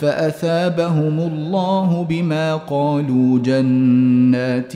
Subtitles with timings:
[0.00, 4.72] فأثابهم الله بما قالوا جنات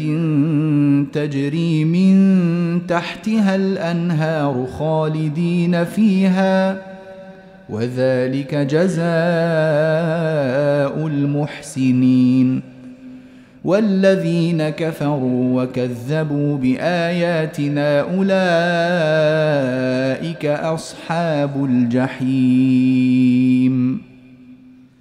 [1.13, 6.77] تجري من تحتها الأنهار خالدين فيها
[7.69, 9.07] وذلك جزاء
[11.07, 12.71] المحسنين.
[13.65, 18.27] والذين كفروا وكذبوا بآياتنا أولئك
[20.47, 23.01] أصحاب الجحيم.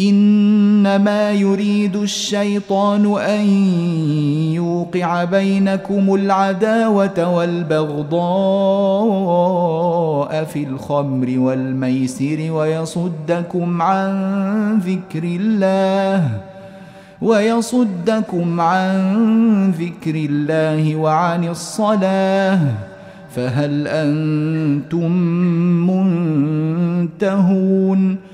[0.00, 3.46] إنما يريد الشيطان أن
[4.52, 8.14] يوقع بينكم العداوة والبغضاء
[10.44, 16.28] في الخمر والميسر ويصدكم عن ذكر الله
[17.22, 22.60] ويصدكم عن ذكر الله وعن الصلاة
[23.30, 25.12] فهل أنتم
[27.10, 28.33] منتهون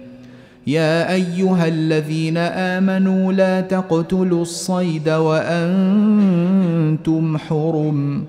[0.67, 6.17] يا أيها الذين آمنوا لا تقتلوا الصيد وأنتم
[7.37, 8.25] حرم.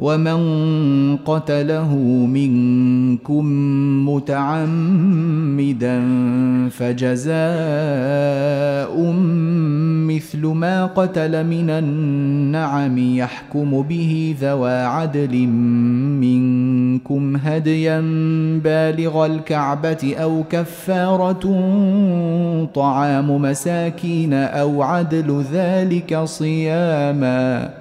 [0.00, 1.94] ومن قتله
[2.26, 3.44] منكم
[4.08, 6.00] متعمدا
[6.70, 7.40] فجزاء
[10.08, 15.46] مثل ما قتل من النعم يحكم به ذوى عدل
[16.20, 18.00] منكم هديا
[18.64, 21.40] بالغ الكعبه أو كفاره
[22.74, 27.79] طعام مساكين أو عدل ذلك صياما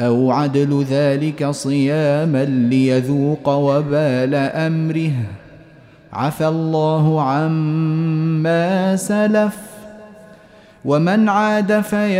[0.00, 5.12] أو عدل ذلك صياما ليذوق وبال امره
[6.12, 9.56] عفى الله عما سلف
[10.84, 12.10] ومن عاد فينتقم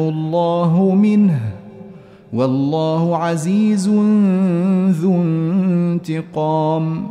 [0.00, 1.40] الله منه
[2.32, 3.88] والله عزيز
[5.00, 7.06] ذو انتقام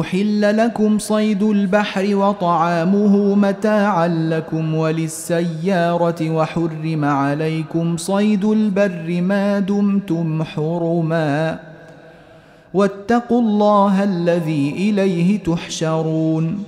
[0.00, 11.58] احل لكم صيد البحر وطعامه متاعا لكم وللسياره وحرم عليكم صيد البر ما دمتم حرما
[12.74, 16.64] واتقوا الله الذي اليه تحشرون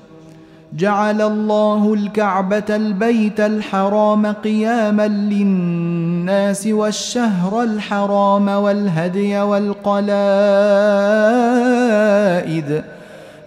[0.73, 10.17] جعل الله الكعبه البيت الحرام قياما للناس والشهر الحرام والهدي والقلائد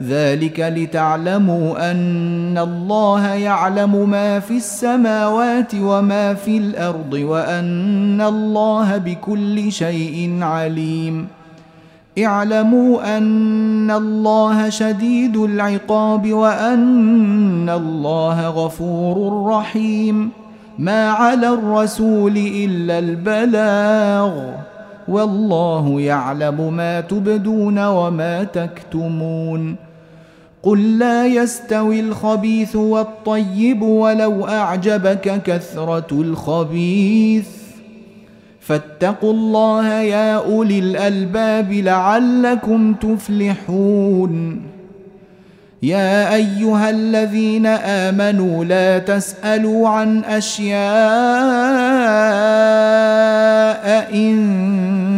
[0.04, 10.38] ذلك لتعلموا أن الله يعلم ما في السماوات وما في الأرض وأن الله بكل شيء
[10.42, 11.28] عليم.
[12.26, 20.30] اعلموا أن الله شديد العقاب وأن الله غفور رحيم.
[20.80, 24.32] ما على الرسول إلا البلاغ.
[25.08, 29.89] والله يعلم ما تبدون وما تكتمون.
[30.64, 37.48] قل لا يستوي الخبيث والطيب ولو أعجبك كثرة الخبيث.
[38.60, 44.62] فاتقوا الله يا أولي الألباب لعلكم تفلحون.
[45.84, 50.80] يا أيها الذين آمنوا لا تسألوا عن أشياء
[54.14, 55.09] إن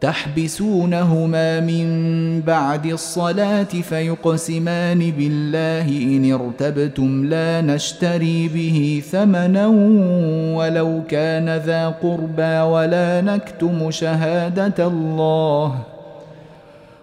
[0.00, 1.86] تحبسونهما من
[2.40, 9.66] بعد الصلاة فيقسمان بالله إن ارتبتم لا نشتري به ثمنا
[10.56, 15.78] ولو كان ذا قربى ولا نكتم شهادة الله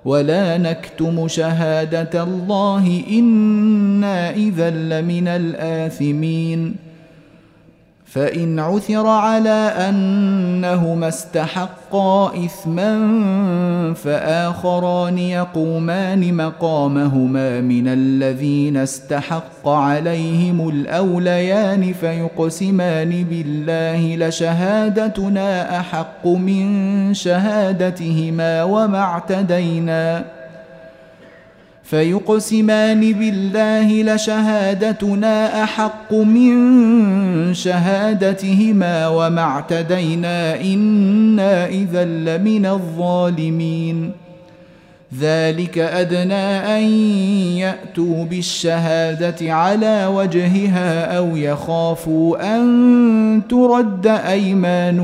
[0.05, 6.92] ولا نكتم شهادة الله إنا إذا لمن الآثمين
[8.13, 12.93] فإن عثر على أنهما استحقا إثما
[13.93, 28.99] فآخران يقومان مقامهما من الذين استحق عليهم الأوليان فيقسمان بالله لشهادتنا أحق من شهادتهما وما
[28.99, 30.25] اعتدينا
[31.83, 36.53] فيقسمان بالله لشهادتنا أحق من
[37.53, 44.11] شهادتهما وما اعتدينا إنا إذا لمن الظالمين.
[45.19, 46.83] ذلك أدنى أن
[47.57, 54.99] يأتوا بالشهادة على وجهها أو يخافوا أن ترد أيمان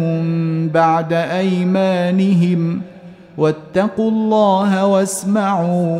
[0.74, 2.81] بعد أيمانهم.
[3.38, 6.00] واتقوا الله واسمعوا.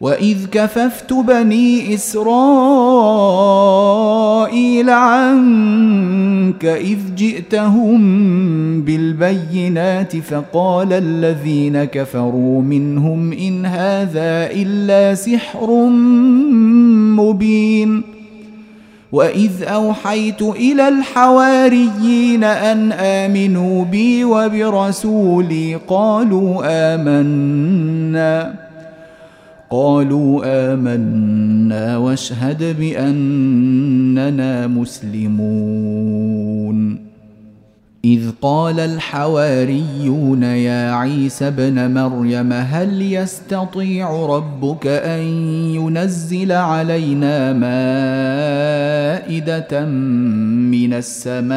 [0.00, 2.50] واذ كففت بني اسرائيل
[4.90, 8.00] عنك اذ جئتهم
[8.82, 15.70] بالبينات فقال الذين كفروا منهم ان هذا الا سحر
[17.16, 18.02] مبين
[19.12, 26.62] واذ اوحيت إلى الحواريين ان امنوا بي وبرسولي قالوا
[26.94, 28.65] امنا
[29.70, 36.26] قالوا آمنا واشهد بأننا مسلمون.
[38.04, 45.20] إذ قال الحواريون يا عيسى ابن مريم هل يستطيع ربك أن
[45.74, 47.52] ينزل علينا
[49.22, 49.84] مائدة
[50.74, 51.56] من السماء؟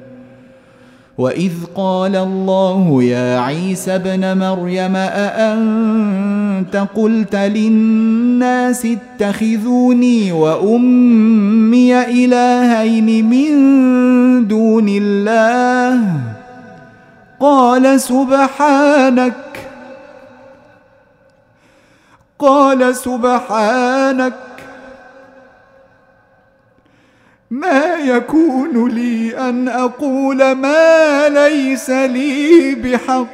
[1.21, 13.51] واذ قال الله يا عيسى ابن مريم اانت قلت للناس اتخذوني وامي الهين من
[14.47, 16.07] دون الله
[17.39, 19.33] قال سبحانك
[22.39, 24.50] قال سبحانك
[27.51, 33.27] ما يكون لي أن أقول ما ليس لي بحق.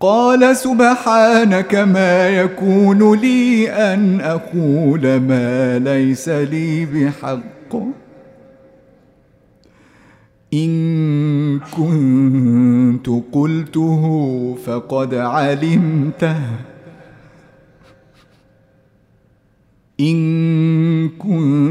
[0.00, 7.76] قال سبحانك ما يكون لي أن أقول ما ليس لي بحق.
[10.54, 16.36] إن كنت قلته فقد علمته.
[20.00, 21.66] إن كنت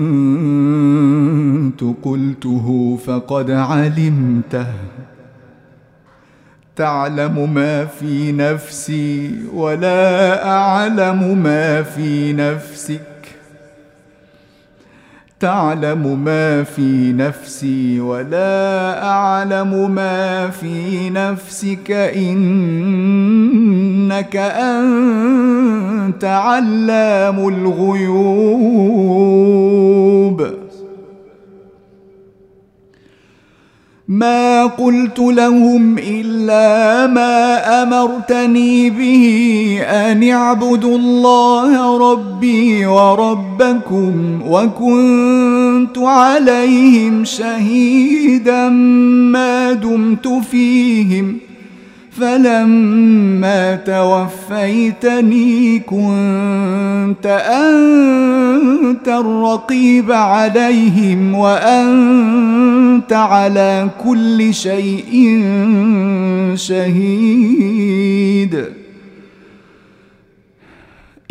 [2.03, 4.67] قلته فقد علمته.
[6.75, 13.01] تعلم ما في نفسي ولا أعلم ما في نفسك.
[15.39, 21.91] تعلم ما في نفسي ولا أعلم ما في نفسك.
[24.05, 28.85] إنك أنت علام الغيوب.
[34.07, 48.69] ما قلت لهم إلا ما أمرتني به أن اعبدوا الله ربي وربكم وكنت عليهم شهيدا
[48.69, 51.37] ما دمت فيهم
[52.19, 65.43] فلما توفيتني كنت أنت الرقيب عليهم وأنت على كل شيء
[66.55, 68.65] شهيد.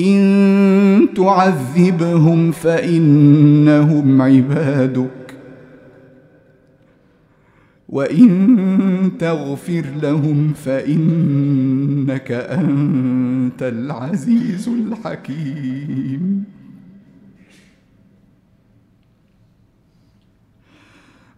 [0.00, 5.23] إن تعذبهم فإنهم عبادك.
[7.94, 16.44] وإن تغفر لهم فإنك أنت العزيز الحكيم.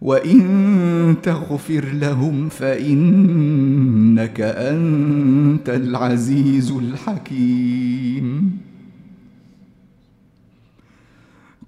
[0.00, 8.58] وإن تغفر لهم فإنك أنت العزيز الحكيم.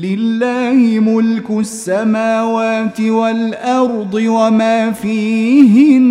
[0.00, 6.06] لله ملك السماوات والأرض وما فيهن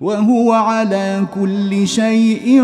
[0.00, 2.62] وهو على كل شيء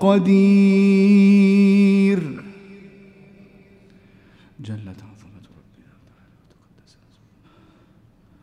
[0.00, 1.18] قدير.
[4.60, 5.92] جلت عظمة ربنا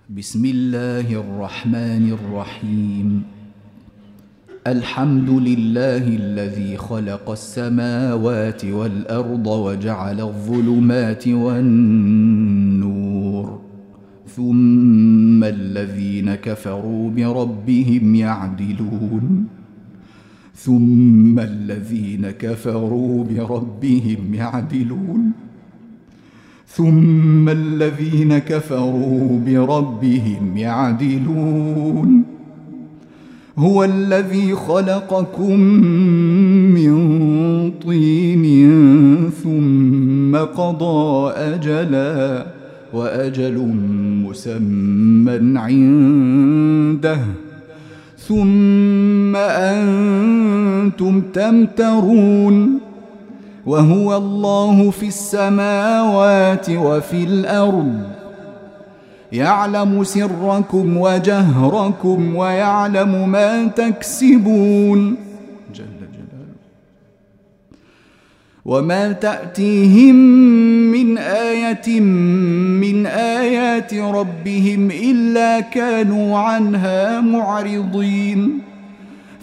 [0.09, 3.34] بسم الله الرحمن الرحيم.
[4.67, 12.45] الحمد لله الذي خلق السماوات والأرض وجعل الظلمات والنور.
[14.35, 19.47] ثم الذين كفروا بربهم يعدلون.
[20.55, 25.31] ثم الذين كفروا بربهم يعدلون.
[26.67, 32.24] ثم الذين كفروا بربهم يعدلون.
[33.57, 35.59] هو الذي خلقكم
[36.75, 38.45] من طين
[39.43, 42.45] ثم قضى أجلا
[42.93, 43.57] وأجل
[44.25, 47.19] مسمى عنده
[48.17, 52.79] ثم أنتم تمترون
[53.65, 58.14] وهو الله في السماوات وفي الأرض
[59.35, 65.15] يعلم سركم وجهركم ويعلم ما تكسبون.
[65.75, 65.83] جل
[66.15, 66.55] جلاله.
[68.65, 70.15] وما تأتيهم
[70.91, 78.74] من آية من آيات ربهم إلا كانوا عنها معرضين.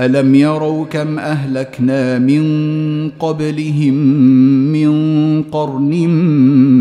[0.00, 2.44] الم يروا كم اهلكنا من
[3.10, 3.94] قبلهم
[4.72, 6.08] من قرن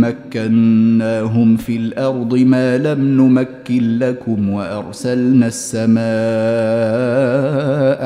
[0.02, 6.04] مكناهم في الأرض ما لم نمكن لكم وارسلنا السماء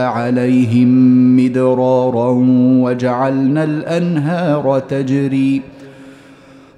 [0.01, 0.89] عليهم
[1.37, 2.29] مدرارا
[2.83, 5.61] وجعلنا الانهار تجري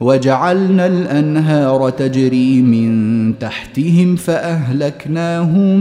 [0.02, 5.80] وجعلنا الأنهار تجري من تحتهم فأهلكناهم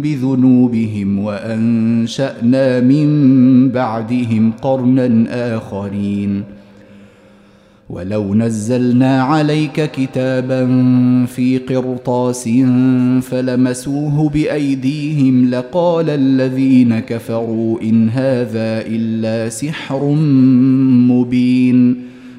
[0.00, 3.08] بذنوبهم وأنشأنا من
[3.68, 6.44] بعدهم قرنا آخرين.
[7.90, 10.66] ولو نزلنا عليك كتابا
[11.26, 12.48] في قرطاس
[13.22, 20.04] فلمسوه بأيديهم لقال الذين كفروا إن هذا إلا سحر
[21.10, 22.05] مبين.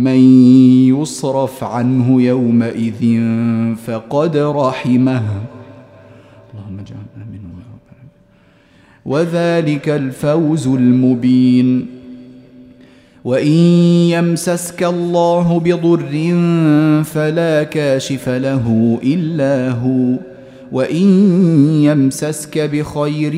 [0.00, 0.20] من
[0.88, 3.20] يصرف عنه يومئذ
[3.86, 5.22] فقد رحمه.
[6.54, 7.50] اللهم اجعلنا منه
[9.06, 11.86] وذلك الفوز المبين.
[13.24, 13.56] وإن
[14.16, 16.14] يمسسك الله بضر
[17.04, 20.16] فلا كاشف له إلا هو.
[20.72, 21.06] وإن
[21.82, 23.32] يمسسك بخير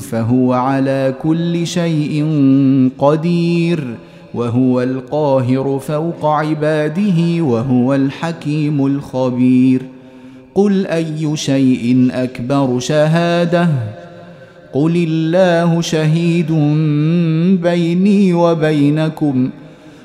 [0.00, 2.26] فهو على كل شيء
[2.98, 3.84] قدير.
[4.34, 9.82] وهو القاهر فوق عباده وهو الحكيم الخبير.
[10.54, 13.68] قل أي شيء أكبر شهادة؟
[14.72, 16.52] قل الله شهيد
[17.62, 19.50] بيني وبينكم.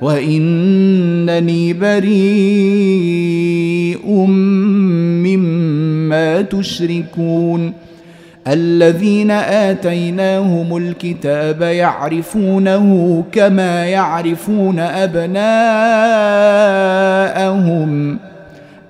[0.00, 2.26] وانني بريء
[5.26, 7.72] مما تشركون
[8.48, 15.46] الذين اتيناهم الكتاب يعرفونه كما يعرفون ابناءهم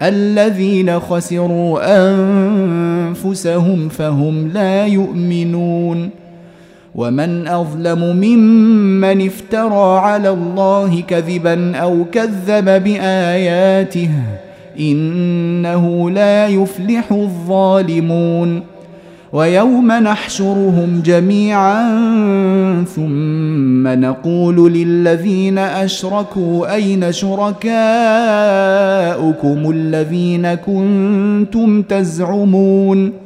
[0.02, 1.98] الذين خسروا
[3.10, 6.10] انفسهم فهم لا يؤمنون
[6.96, 14.11] ومن اظلم ممن افترى على الله كذبا أو كذب باياته
[14.80, 18.62] انه لا يفلح الظالمون
[19.32, 21.85] ويوم نحشرهم جميعا
[22.96, 27.70] ثم نقول للذين اشركوا اين شركاؤكم
[29.70, 33.25] الذين كنتم تزعمون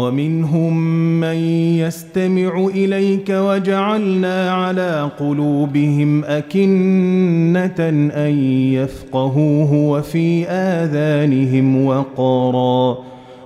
[0.00, 0.76] ومنهم
[1.20, 1.36] من
[1.78, 7.88] يستمع إليك وجعلنا على قلوبهم أكنة
[8.26, 12.98] أن يفقهوه وفي آذانهم وقرا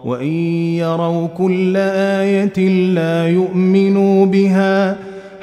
[0.05, 0.33] وإن
[0.79, 4.97] يروا كل آية لا يؤمنوا بها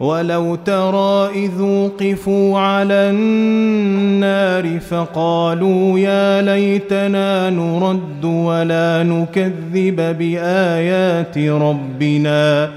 [0.00, 12.70] ولو ترى إذ وقفوا على النار فقالوا يا ليتنا نرد ولا نكذب بآيات ربنا.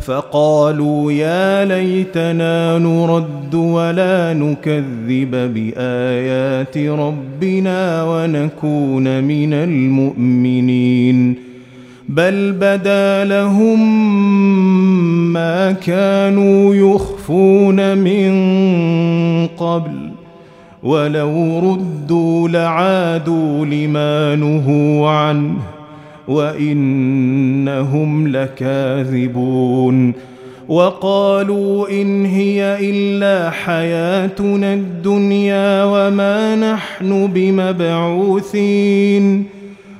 [0.00, 11.51] فقالوا يا ليتنا نرد ولا نكذب بآيات ربنا ونكون من المؤمنين.
[12.16, 13.80] بل بدا لهم
[15.32, 18.32] ما كانوا يخفون من
[19.46, 20.10] قبل
[20.82, 25.54] ولو ردوا لعادوا لما نهوا عنه
[26.28, 30.12] وإنهم لكاذبون
[30.68, 38.82] وقالوا إن هي إلا حياتنا الدنيا وما نحن بمبعوثين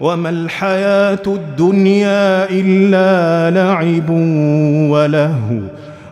[0.00, 4.10] وما الحياة الدنيا إلا لعب
[4.90, 5.60] ولهو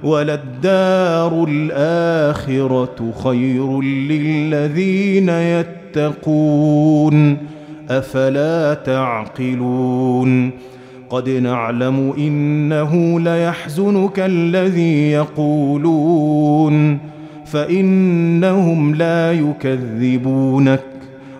[0.02, 7.38] وللدار الآخرة خير للذين يتقون
[7.90, 10.50] أفلا تعقلون
[11.10, 16.98] قد نعلم إنه ليحزنك الذي يقولون
[17.46, 20.95] فإنهم لا يكذبونك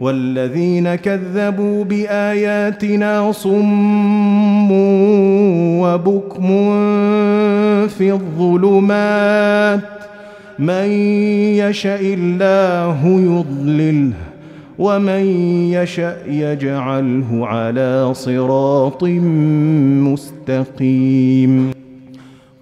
[0.00, 4.72] والذين كذبوا بآياتنا صم
[5.80, 6.48] وبكم
[7.88, 9.80] في الظلمات.
[10.58, 10.90] من
[11.62, 14.12] يشاء الله يضلله
[14.78, 15.24] ومن
[15.70, 19.04] يشاء يجعله على صراط
[20.08, 21.70] مستقيم.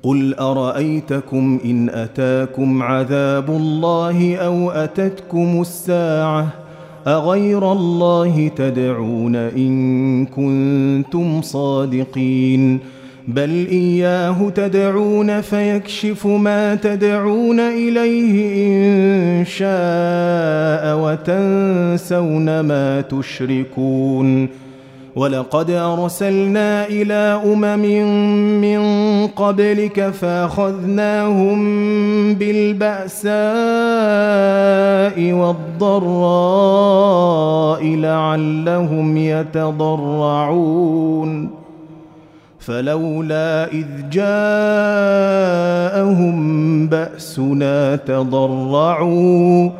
[0.02, 6.65] قل أرأيتكم إن أتاكم عذاب الله أو أتتكم الساعة؟
[7.06, 12.78] اغير الله تدعون ان كنتم صادقين
[13.28, 24.48] بل اياه تدعون فيكشف ما تدعون اليه ان شاء وتنسون ما تشركون
[25.16, 27.84] ولقد أرسلنا إلى أمم
[28.60, 28.80] من
[29.26, 31.58] قبلك فأخذناهم
[32.34, 33.36] بالبأساء
[35.32, 36.36] والضراء
[37.84, 40.86] لعلهم يتضرعون.
[42.58, 44.36] فلولا إذ جاءهم
[46.86, 49.70] بأسنا تضرعوا.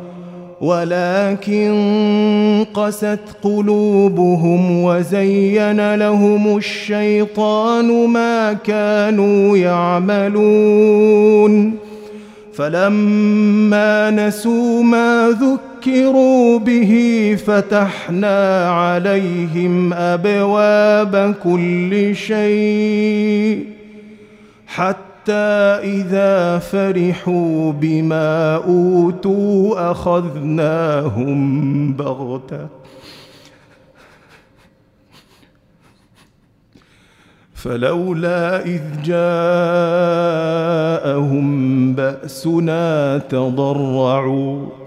[0.61, 1.75] ولكن
[2.73, 11.07] قست قلوبهم وزين لهم الشيطان ما كانوا يعملون.
[12.53, 16.91] فلما نسوا ما ذكروا به
[17.45, 23.65] فتحنا عليهم أبواب كل شيء
[24.67, 25.06] حتى
[25.83, 32.67] إذا فرحوا بما أوتوا أخذناهم بغتة.
[37.53, 39.17] فلولا إذ جاءهم
[41.93, 44.86] بأسنا تضرعوا.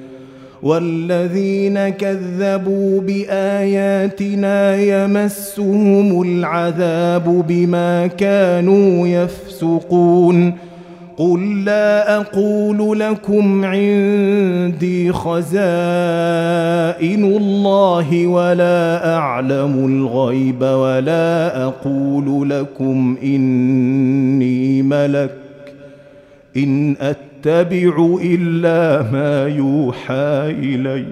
[0.63, 10.53] والذين كذبوا بآياتنا يمسهم العذاب بما كانوا يفسقون.
[11.17, 15.53] قل لا أقول لكم عندي خزائن
[17.23, 25.31] الله ولا أعلم الغيب ولا أقول لكم إني ملك.
[26.57, 26.95] إن
[27.45, 31.05] اتبع إلا ما يوحى الي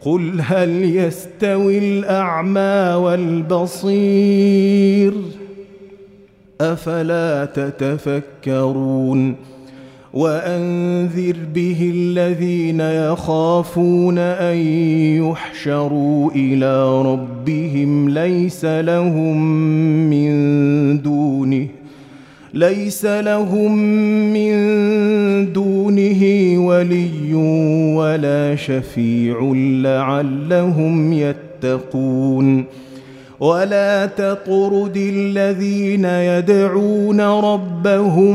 [0.00, 5.12] قل هل يستوي الأعمى والبصير؟
[6.60, 9.36] أفلا تتفكرون؟
[10.12, 14.56] وأنذر به الذين يخافون أن
[15.26, 19.42] يحشروا إلى ربهم ليس لهم
[20.10, 21.66] من دونه
[22.56, 23.78] ليس لهم
[24.32, 24.52] من
[25.52, 26.22] دونه
[26.66, 27.34] ولي
[27.94, 29.52] ولا شفيع
[29.82, 32.64] لعلهم يتقون.
[33.40, 38.34] ولا تطرد الذين يدعون ربهم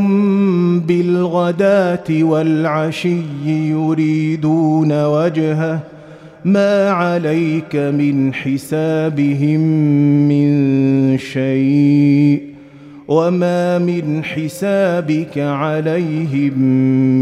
[0.80, 5.80] بالغداة والعشي يريدون وجهه.
[6.46, 9.60] ما عليك من حسابهم
[10.28, 12.51] من شيء.
[13.12, 16.60] وما من حسابك عليهم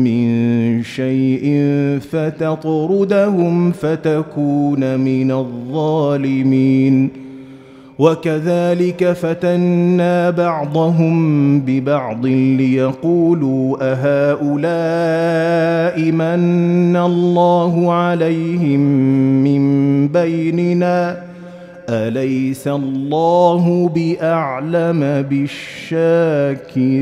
[0.03, 1.67] من شيء
[2.11, 7.09] فتطردهم فتكون من الظالمين
[7.99, 14.51] وكذلك فتنا بعضهم ببعض ليقولوا اهؤلاء
[16.11, 18.79] من الله عليهم
[19.43, 21.28] من بيننا
[21.89, 26.99] أليس الله بأعلم بالشاكرين؟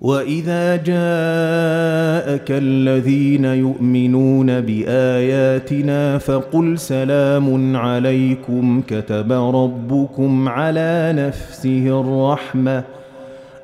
[0.00, 12.84] وإذا جاءك الذين يؤمنون بآياتنا فقل سلام عليكم كتب ربكم على نفسه الرحمة.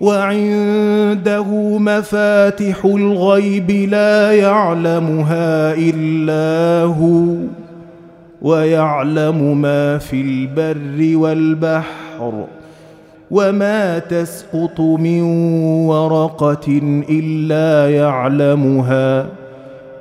[0.00, 7.34] وعنده مفاتح الغيب لا يعلمها إلا هو
[8.42, 12.44] ويعلم ما في البر والبحر
[13.30, 15.22] وما تسقط من
[15.86, 16.80] ورقة
[17.10, 19.26] إلا يعلمها.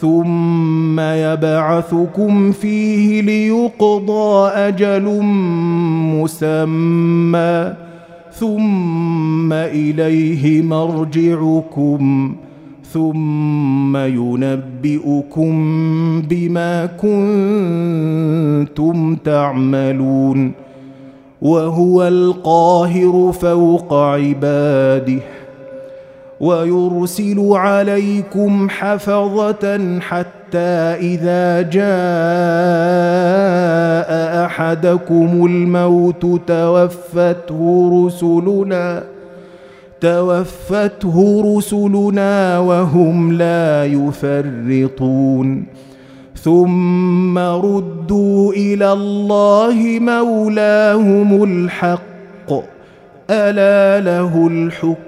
[0.00, 5.20] ثم يبعثكم فيه ليقضى أجل
[6.22, 7.74] مسمى
[8.32, 12.34] ثم إليه مرجعكم
[12.92, 15.52] ثم ينبئكم
[16.28, 16.86] بما
[18.66, 20.52] كنتم تعملون
[21.42, 25.18] وهو القاهر فوق عباده
[26.40, 30.68] ويرسل عليكم حفظة حتى
[31.12, 31.88] إذا جاء
[34.46, 39.02] أحدكم الموت توفته رسلنا
[40.00, 45.66] توفته رسلنا وهم لا يفرطون.
[46.42, 52.52] ثم ردوا إلى الله مولاهم الحق
[53.30, 55.07] ألا له الحكم؟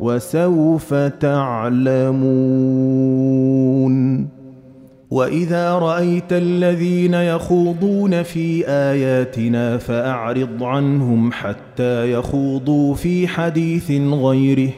[0.00, 2.24] وسوف تعلمون.
[5.10, 14.70] وإذا رأيت الذين يخوضون في آياتنا فأعرض عنهم حتى يخوضوا في حديث غيره.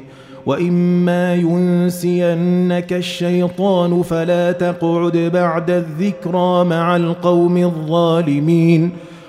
[0.47, 8.91] وإما ينسينك الشيطان فلا تقعد بعد الذكرى مع القوم الظالمين.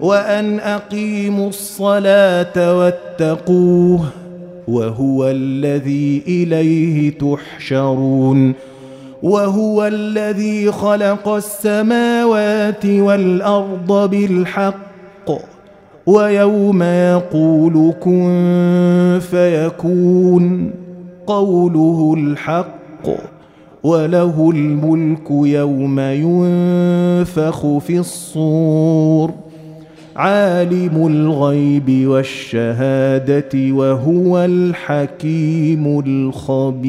[0.00, 4.00] وأن أقيموا الصلاة واتقوه
[4.68, 8.54] وهو الذي إليه تحشرون
[9.22, 15.30] وهو الذي خلق السماوات والأرض بالحق
[16.06, 20.70] ويوم يقول كن فيكون
[21.26, 23.08] قوله الحق
[23.82, 29.45] وله الملك يوم ينفخ في الصور
[30.16, 36.86] عالم الغيب والشهادة وهو الحكيم الخبير.